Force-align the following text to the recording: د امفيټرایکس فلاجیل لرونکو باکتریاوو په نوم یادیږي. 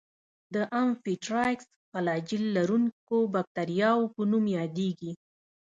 د 0.53 0.55
امفيټرایکس 0.81 1.67
فلاجیل 1.91 2.43
لرونکو 2.57 3.15
باکتریاوو 3.35 4.11
په 4.15 4.21
نوم 4.31 4.45
یادیږي. 4.57 5.11